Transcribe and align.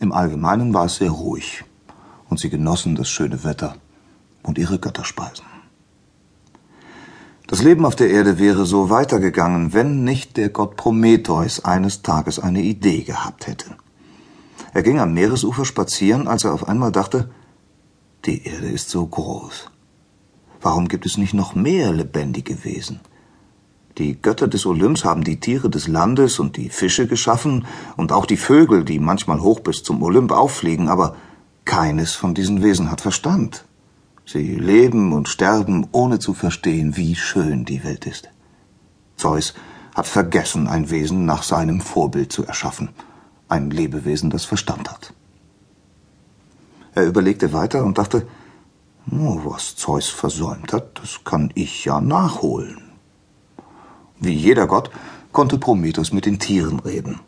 Im 0.00 0.12
Allgemeinen 0.12 0.72
war 0.72 0.86
es 0.86 0.96
sehr 0.96 1.10
ruhig, 1.10 1.62
und 2.30 2.40
sie 2.40 2.48
genossen 2.48 2.94
das 2.94 3.10
schöne 3.10 3.44
Wetter 3.44 3.76
und 4.42 4.56
ihre 4.56 4.78
Götterspeisen. 4.78 5.44
Das 7.46 7.62
Leben 7.62 7.84
auf 7.84 7.96
der 7.96 8.08
Erde 8.08 8.38
wäre 8.38 8.64
so 8.64 8.88
weitergegangen, 8.88 9.74
wenn 9.74 10.02
nicht 10.02 10.38
der 10.38 10.48
Gott 10.48 10.76
Prometheus 10.76 11.64
eines 11.66 12.00
Tages 12.00 12.38
eine 12.38 12.62
Idee 12.62 13.02
gehabt 13.02 13.46
hätte. 13.46 13.76
Er 14.72 14.82
ging 14.82 15.00
am 15.00 15.12
Meeresufer 15.12 15.66
spazieren, 15.66 16.28
als 16.28 16.44
er 16.44 16.54
auf 16.54 16.66
einmal 16.66 16.92
dachte, 16.92 17.30
die 18.24 18.44
Erde 18.44 18.68
ist 18.68 18.88
so 18.88 19.04
groß. 19.04 19.70
Warum 20.62 20.88
gibt 20.88 21.04
es 21.04 21.18
nicht 21.18 21.34
noch 21.34 21.54
mehr 21.54 21.92
lebendige 21.92 22.64
Wesen? 22.64 23.00
Die 23.98 24.20
Götter 24.20 24.48
des 24.48 24.66
Olymps 24.66 25.04
haben 25.04 25.24
die 25.24 25.40
Tiere 25.40 25.68
des 25.68 25.88
Landes 25.88 26.38
und 26.38 26.56
die 26.56 26.70
Fische 26.70 27.06
geschaffen 27.06 27.66
und 27.96 28.12
auch 28.12 28.26
die 28.26 28.36
Vögel, 28.36 28.84
die 28.84 28.98
manchmal 28.98 29.40
hoch 29.40 29.60
bis 29.60 29.82
zum 29.82 30.02
Olymp 30.02 30.32
auffliegen, 30.32 30.88
aber 30.88 31.16
keines 31.64 32.14
von 32.14 32.34
diesen 32.34 32.62
Wesen 32.62 32.90
hat 32.90 33.00
Verstand. 33.00 33.64
Sie 34.24 34.54
leben 34.54 35.12
und 35.12 35.28
sterben, 35.28 35.88
ohne 35.92 36.18
zu 36.18 36.34
verstehen, 36.34 36.96
wie 36.96 37.16
schön 37.16 37.64
die 37.64 37.82
Welt 37.82 38.06
ist. 38.06 38.30
Zeus 39.16 39.54
hat 39.94 40.06
vergessen, 40.06 40.68
ein 40.68 40.90
Wesen 40.90 41.26
nach 41.26 41.42
seinem 41.42 41.80
Vorbild 41.80 42.32
zu 42.32 42.44
erschaffen. 42.46 42.90
Ein 43.48 43.70
Lebewesen, 43.70 44.30
das 44.30 44.44
Verstand 44.44 44.90
hat. 44.90 45.12
Er 46.94 47.06
überlegte 47.06 47.52
weiter 47.52 47.84
und 47.84 47.98
dachte, 47.98 48.26
oh, 49.10 49.40
was 49.44 49.76
Zeus 49.76 50.08
versäumt 50.08 50.72
hat, 50.72 51.00
das 51.00 51.24
kann 51.24 51.50
ich 51.54 51.84
ja 51.84 52.00
nachholen. 52.00 52.89
Wie 54.20 54.34
jeder 54.34 54.66
Gott 54.66 54.90
konnte 55.32 55.58
Prometheus 55.58 56.12
mit 56.12 56.26
den 56.26 56.38
Tieren 56.38 56.78
reden. 56.80 57.20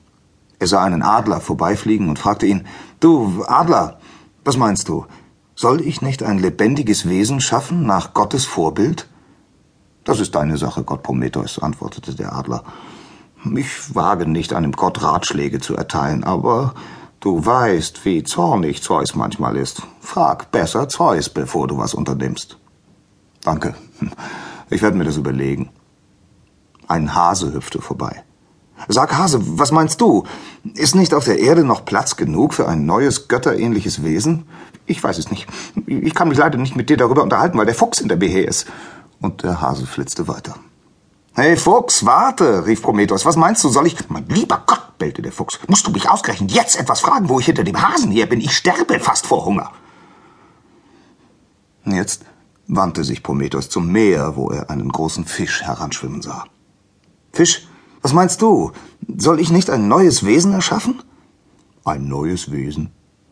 Er 0.59 0.67
sah 0.67 0.85
einen 0.85 1.03
Adler 1.03 1.41
vorbeifliegen 1.41 2.09
und 2.09 2.19
fragte 2.19 2.47
ihn, 2.47 2.67
Du, 3.01 3.45
Adler, 3.47 3.99
was 4.45 4.57
meinst 4.57 4.89
du? 4.89 5.07
Soll 5.55 5.81
ich 5.81 6.03
nicht 6.03 6.23
ein 6.23 6.39
lebendiges 6.39 7.09
Wesen 7.09 7.41
schaffen 7.41 7.85
nach 7.85 8.15
Gottes 8.15 8.45
Vorbild? 8.45 9.09
Das 10.05 10.21
ist 10.21 10.35
deine 10.35 10.57
Sache, 10.57 10.83
Gott 10.83 11.03
Prometheus, 11.03 11.59
antwortete 11.59 12.15
der 12.15 12.35
Adler. 12.35 12.65
Ich 13.57 13.95
wage 13.95 14.27
nicht, 14.27 14.53
einem 14.53 14.73
Gott 14.73 15.03
Ratschläge 15.03 15.61
zu 15.61 15.77
erteilen, 15.77 16.25
aber 16.25 16.75
du 17.21 17.45
weißt, 17.45 18.05
wie 18.05 18.23
zornig 18.23 18.83
Zeus 18.83 19.15
manchmal 19.15 19.57
ist. 19.57 19.83
Frag 20.01 20.51
besser 20.53 20.89
Zeus, 20.89 21.29
bevor 21.29 21.69
du 21.69 21.79
was 21.79 21.95
unternimmst. 21.95 22.59
Danke. 23.43 23.75
Ich 24.71 24.81
werde 24.81 24.97
mir 24.97 25.05
das 25.05 25.17
überlegen. 25.17 25.71
Ein 26.89 27.15
Hase 27.15 27.53
hüpfte 27.53 27.81
vorbei. 27.81 28.25
Sag 28.89 29.17
Hase, 29.17 29.41
was 29.59 29.71
meinst 29.71 30.01
du? 30.01 30.25
Ist 30.75 30.95
nicht 30.95 31.15
auf 31.15 31.25
der 31.25 31.39
Erde 31.39 31.65
noch 31.65 31.85
Platz 31.85 32.17
genug 32.17 32.55
für 32.55 32.69
ein 32.69 32.85
neues 32.85 33.29
götterähnliches 33.29 34.03
Wesen? 34.03 34.47
Ich 34.87 35.03
weiß 35.03 35.19
es 35.19 35.31
nicht. 35.31 35.47
Ich 35.87 36.15
kann 36.15 36.29
mich 36.29 36.39
leider 36.39 36.59
nicht 36.59 36.75
mit 36.75 36.91
dir 36.91 36.97
darüber 36.97 37.23
unterhalten, 37.23 37.59
weil 37.59 37.67
der 37.67 37.75
Fuchs 37.75 38.01
in 38.01 38.09
der 38.09 38.17
Behe 38.17 38.43
ist. 38.43 38.67
Und 39.21 39.45
der 39.45 39.61
Hase 39.61 39.87
flitzte 39.87 40.27
weiter. 40.27 40.57
Hey 41.35 41.57
Fuchs, 41.57 42.05
warte, 42.05 42.67
rief 42.67 42.83
Prometheus. 42.83 43.25
Was 43.25 43.37
meinst 43.37 43.63
du, 43.65 43.69
soll 43.69 43.87
ich... 43.87 44.11
Mein 44.11 44.27
lieber 44.29 44.65
Gott, 44.67 44.99
bellte 44.99 45.23
der 45.23 45.33
Fuchs. 45.33 45.59
Musst 45.69 45.87
du 45.87 45.91
mich 45.91 46.11
ausgerechnet 46.11 46.51
jetzt 46.53 46.79
etwas 46.79 47.01
fragen, 47.01 47.29
wo 47.29 47.39
ich 47.39 47.47
hinter 47.47 47.65
dem 47.65 47.81
Hasen 47.81 48.11
her 48.11 48.27
bin? 48.27 48.41
Ich 48.41 48.57
sterbe 48.57 48.99
fast 49.01 49.27
vor 49.27 49.45
Hunger. 49.45 49.71
Jetzt 51.85 52.25
wandte 52.67 53.05
sich 53.05 53.23
Prometheus 53.23 53.69
zum 53.71 53.91
Meer, 53.91 54.37
wo 54.37 54.51
er 54.51 54.71
einen 54.71 54.89
großen 54.91 55.25
Fisch 55.25 55.63
heranschwimmen 55.63 56.23
sah. 56.23 56.45
Fisch, 57.33 57.67
was 58.03 58.13
meinst 58.13 58.43
du? 58.43 58.73
Soll 59.17 59.41
ich 59.41 59.51
nicht 59.51 59.71
ein 59.71 59.89
neues 59.89 60.25
Wesen 60.25 60.53
erschaffen? 60.53 61.03
Ein 61.85 62.07
neues 62.09 62.53
Wesen? 62.53 62.91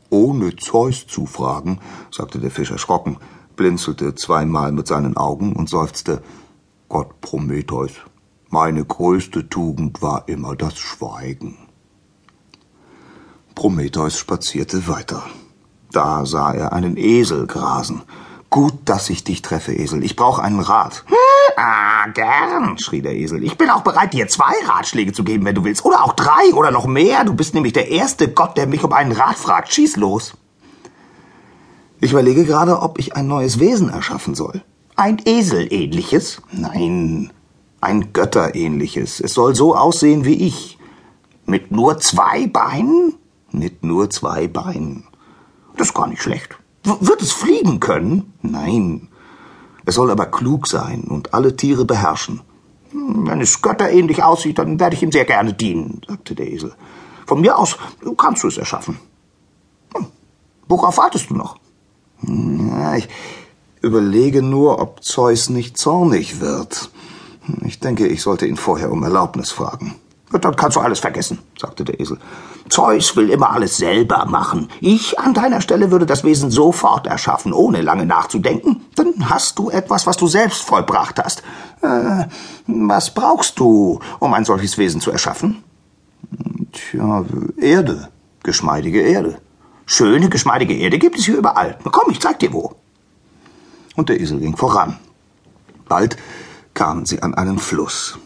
Ohne 0.08 0.56
Zeus 0.56 1.06
zu 1.06 1.26
fragen, 1.26 1.78
sagte 2.10 2.40
der 2.40 2.50
Fisch 2.50 2.70
erschrocken, 2.70 3.18
blinzelte 3.56 4.14
zweimal 4.14 4.72
mit 4.72 4.86
seinen 4.86 5.16
Augen 5.16 5.54
und 5.54 5.68
seufzte, 5.68 6.22
Gott 6.88 7.20
Prometheus, 7.20 7.92
meine 8.48 8.84
größte 8.84 9.48
Tugend 9.48 10.02
war 10.02 10.28
immer 10.28 10.56
das 10.56 10.78
Schweigen. 10.78 11.56
Prometheus 13.55 14.18
spazierte 14.18 14.89
weiter. 14.89 15.22
Da 15.92 16.24
sah 16.24 16.52
er 16.52 16.72
einen 16.72 16.96
Esel 16.96 17.46
grasen. 17.46 18.02
Gut, 18.50 18.74
dass 18.84 19.08
ich 19.11 19.22
dich 19.22 19.42
treffe, 19.42 19.72
Esel. 19.72 20.02
Ich 20.05 20.16
brauche 20.16 20.42
einen 20.42 20.58
Rat. 20.58 21.05
Hm? 21.06 21.16
Ah, 21.56 22.08
gern, 22.08 22.78
schrie 22.78 23.00
der 23.00 23.14
Esel. 23.14 23.44
Ich 23.44 23.56
bin 23.56 23.70
auch 23.70 23.83
bereit, 23.83 24.12
dir 24.12 24.27
zwei 24.27 24.52
Ratschläge 24.66 25.12
zu 25.12 25.22
geben, 25.22 25.44
wenn 25.44 25.55
du 25.55 25.62
willst. 25.62 25.84
Oder 25.84 26.02
auch 26.02 26.14
drei 26.14 26.52
oder 26.55 26.72
noch 26.72 26.86
mehr. 26.86 27.24
Du 27.24 27.34
bist 27.34 27.55
nämlich 27.55 27.72
der 27.72 27.89
erste 27.89 28.28
Gott, 28.28 28.56
der 28.56 28.66
mich 28.66 28.83
um 28.83 28.92
einen 28.92 29.12
Rat 29.12 29.36
fragt. 29.36 29.72
Schieß 29.72 29.96
los. 29.96 30.34
Ich 32.00 32.12
überlege 32.12 32.44
gerade, 32.44 32.80
ob 32.80 32.98
ich 32.98 33.14
ein 33.14 33.28
neues 33.28 33.60
Wesen 33.60 33.89
erschaffen 33.89 34.34
soll. 34.34 34.62
Ein 34.96 35.18
Eselähnliches? 35.24 36.42
Nein, 36.50 37.30
ein 37.80 38.12
Götterähnliches. 38.12 39.20
Es 39.20 39.34
soll 39.34 39.55
so 39.55 39.77
aussehen 39.77 40.24
wie 40.24 40.46
ich. 40.46 40.78
Mit 41.46 41.70
nur 41.70 41.98
zwei 42.00 42.46
Beinen? 42.46 43.14
Mit 43.52 43.84
nur 43.84 44.10
zwei 44.10 44.48
Beinen. 44.48 45.05
Das 45.77 45.89
ist 45.89 45.94
gar 45.94 46.06
nicht 46.06 46.22
schlecht. 46.22 46.59
Wird 46.83 47.23
es 47.23 47.33
fliegen 47.33 47.80
können? 47.80 48.33
Nein. 48.42 49.08
Es 49.85 49.96
soll 49.96 50.11
aber 50.11 50.27
klug 50.27 50.67
sein 50.67 51.05
und 51.05 51.35
alle 51.35 51.57
Tiere 51.57 51.85
beherrschen. 51.85 52.42
Hm, 52.91 53.27
wenn 53.27 53.41
es 53.41 53.63
götterähnlich 53.63 54.23
aussieht, 54.23 54.58
dann 54.58 54.80
werde 54.80 54.96
ich 54.96 55.02
ihm 55.02 55.13
sehr 55.13 55.24
gerne 55.24 55.52
dienen, 55.52 56.01
sagte 56.07 56.35
der 56.35 56.51
Esel. 56.51 56.74
Von 57.27 57.40
mir 57.40 57.58
aus 57.58 57.77
kannst 58.17 58.42
du 58.42 58.48
es 58.48 58.58
erschaffen. 58.58 58.98
Hm, 59.95 60.07
worauf 60.69 60.96
wartest 60.96 61.30
du 61.30 61.35
noch? 61.35 61.58
Ja, 62.23 62.96
ich 62.96 63.08
überlege 63.83 64.42
nur, 64.42 64.80
ob 64.80 65.02
Zeus 65.02 65.48
nicht 65.48 65.79
zornig 65.79 66.40
wird. 66.40 66.90
Ich 67.64 67.80
denke, 67.80 68.07
ich 68.07 68.23
sollte 68.23 68.46
ihn 68.46 68.57
vorher 68.57 68.92
um 68.92 69.02
Erlaubnis 69.02 69.51
fragen. 69.51 69.95
Dann 70.30 70.55
kannst 70.55 70.77
du 70.77 70.80
alles 70.80 71.01
vergessen, 71.01 71.39
sagte 71.58 71.85
der 71.85 71.98
Esel. 71.98 72.19
Zeus 72.70 73.17
will 73.17 73.31
immer 73.31 73.51
alles 73.51 73.77
selber 73.77 74.25
machen. 74.27 74.69
Ich 74.81 75.19
an 75.19 75.35
deiner 75.35 75.61
Stelle 75.61 75.91
würde 75.91 76.07
das 76.07 76.25
Wesen 76.25 76.51
sofort 76.51 77.07
erschaffen, 77.07 77.53
ohne 77.53 77.83
lange 77.83 78.07
nachzudenken. 78.07 78.83
Dann 78.95 79.29
hast 79.29 79.58
du 79.58 79.70
etwas, 79.70 80.07
was 80.07 80.17
du 80.17 80.29
selbst 80.29 80.63
vollbracht 80.63 81.19
hast. 81.23 81.42
Äh, 81.83 82.27
was 82.67 83.13
brauchst 83.13 83.58
du, 83.58 84.01
um 84.20 84.35
ein 84.35 84.45
solches 84.45 84.79
Wesen 84.79 85.01
zu 85.01 85.11
erschaffen? 85.11 85.63
Tja, 86.73 87.25
Erde. 87.58 88.08
Geschmeidige 88.42 89.02
Erde. 89.02 89.39
Schöne, 89.85 90.29
geschmeidige 90.31 90.75
Erde 90.75 90.98
gibt 90.98 91.19
es 91.19 91.27
hier 91.27 91.37
überall. 91.37 91.77
Komm, 91.85 92.11
ich 92.11 92.20
zeig 92.20 92.39
dir 92.39 92.52
wo. 92.52 92.77
Und 93.97 94.08
der 94.08 94.20
Esel 94.20 94.39
ging 94.39 94.57
voran. 94.57 94.98
Bald 95.89 96.17
kamen 96.73 97.05
sie 97.05 97.20
an 97.23 97.35
einen 97.35 97.58
Fluss. 97.58 98.19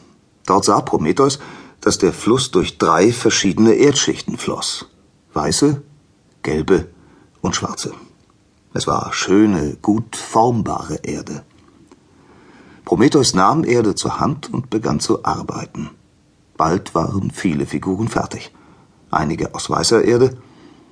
Dort 0.46 0.66
sah 0.66 0.82
Prometheus, 0.82 1.38
dass 1.84 1.98
der 1.98 2.14
Fluss 2.14 2.50
durch 2.50 2.78
drei 2.78 3.12
verschiedene 3.12 3.74
Erdschichten 3.74 4.38
floss. 4.38 4.86
Weiße, 5.34 5.82
gelbe 6.42 6.88
und 7.42 7.54
schwarze. 7.54 7.92
Es 8.72 8.86
war 8.86 9.12
schöne, 9.12 9.76
gut 9.82 10.16
formbare 10.16 11.00
Erde. 11.02 11.44
Prometheus 12.86 13.34
nahm 13.34 13.64
Erde 13.64 13.94
zur 13.94 14.18
Hand 14.18 14.50
und 14.50 14.70
begann 14.70 14.98
zu 14.98 15.26
arbeiten. 15.26 15.90
Bald 16.56 16.94
waren 16.94 17.30
viele 17.30 17.66
Figuren 17.66 18.08
fertig. 18.08 18.50
Einige 19.10 19.54
aus 19.54 19.68
weißer 19.68 20.04
Erde, 20.04 20.38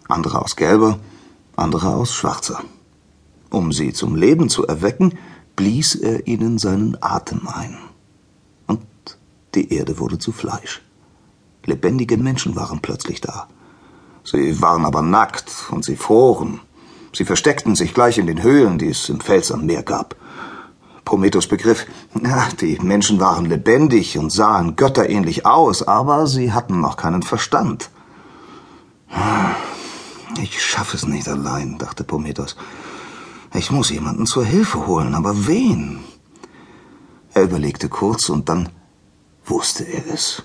andere 0.09 0.43
aus 0.43 0.57
gelber, 0.57 0.99
andere 1.57 1.89
aus 1.89 2.13
schwarzer. 2.13 2.63
Um 3.49 3.73
sie 3.73 3.95
zum 3.95 4.15
Leben 4.15 4.51
zu 4.51 4.67
erwecken, 4.67 5.19
blies 5.57 5.95
er 5.95 6.27
ihnen 6.27 6.59
seinen 6.59 6.99
Atem 7.01 7.49
ein. 7.49 7.79
Die 9.55 9.73
Erde 9.73 9.99
wurde 9.99 10.19
zu 10.19 10.33
Fleisch. 10.33 10.83
Lebendige 11.65 12.17
Menschen 12.17 12.57
waren 12.57 12.81
plötzlich 12.81 13.21
da. 13.21 13.49
Sie 14.25 14.61
waren 14.63 14.85
aber 14.85 15.03
nackt 15.03 15.51
und 15.71 15.85
sie 15.85 15.97
froren. 15.97 16.61
Sie 17.13 17.25
versteckten 17.25 17.77
sich 17.77 17.93
gleich 17.93 18.19
in 18.19 18.27
den 18.27 18.43
Höhlen, 18.43 18.79
die 18.79 18.89
es 18.89 19.09
im 19.09 19.21
Fels 19.21 19.53
am 19.53 19.67
Meer 19.67 19.83
gab. 19.83 20.17
Prometheus 21.05 21.47
begriff, 21.47 21.87
ja, 22.23 22.49
die 22.61 22.79
Menschen 22.81 23.21
waren 23.21 23.45
lebendig 23.45 24.17
und 24.19 24.31
sahen 24.31 24.77
götterähnlich 24.77 25.45
aus, 25.45 25.83
aber 25.83 26.27
sie 26.27 26.53
hatten 26.53 26.81
noch 26.81 26.97
keinen 26.97 27.23
Verstand. 27.23 27.91
Ich 30.41 30.65
schaffe 30.65 30.97
es 30.97 31.07
nicht 31.07 31.29
allein, 31.29 31.77
dachte 31.79 32.05
Prometheus. 32.05 32.57
Ich 33.53 33.71
muss 33.71 33.91
jemanden 33.91 34.27
zur 34.27 34.45
Hilfe 34.45 34.87
holen, 34.87 35.15
aber 35.15 35.47
wen? 35.47 36.01
Er 37.35 37.43
überlegte 37.43 37.89
kurz 37.91 38.31
und 38.31 38.49
dann 38.49 38.71
wusste 39.45 39.85
er 39.85 40.07
es. 40.13 40.43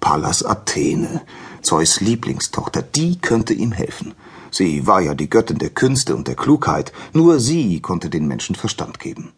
Pallas 0.00 0.44
Athene, 0.44 1.22
Zeus 1.62 2.00
Lieblingstochter, 2.00 2.82
die 2.82 3.18
könnte 3.18 3.54
ihm 3.54 3.72
helfen. 3.72 4.14
Sie 4.50 4.86
war 4.86 5.00
ja 5.00 5.14
die 5.14 5.28
Göttin 5.28 5.58
der 5.58 5.70
Künste 5.70 6.14
und 6.14 6.28
der 6.28 6.36
Klugheit, 6.36 6.92
nur 7.12 7.40
sie 7.40 7.80
konnte 7.80 8.08
den 8.08 8.26
Menschen 8.28 8.54
Verstand 8.54 9.00
geben. 9.00 9.32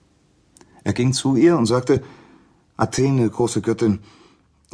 Er 0.84 0.92
ging 0.92 1.12
zu 1.12 1.36
ihr 1.36 1.56
und 1.56 1.66
sagte, 1.66 2.02
Athene, 2.76 3.28
große 3.28 3.62
Göttin, 3.62 4.00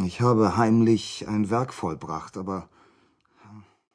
ich 0.04 0.20
habe 0.20 0.56
heimlich 0.56 1.26
ein 1.28 1.50
Werk 1.50 1.72
vollbracht, 1.72 2.37
aber 2.37 2.69